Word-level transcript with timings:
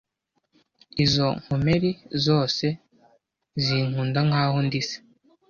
Izo 1.05 1.27
nkomeri 1.41 1.91
zose 2.25 2.65
zinkunda 3.63 4.19
nk'aho 4.27 4.57
ndi 4.65 4.81
se. 4.87 4.97